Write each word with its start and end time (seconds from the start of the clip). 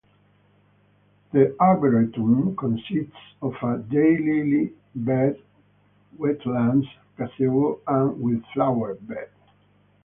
The 1.31 1.55
Arboretum 1.59 2.55
consists 2.55 3.15
of 3.39 3.53
a 3.61 3.77
daylily 3.87 4.73
bed, 4.95 5.37
wetlands, 6.17 6.87
gazebo, 7.17 7.81
and 7.85 8.09
a 8.09 8.13
wildflower 8.13 8.95
bed. 8.95 9.29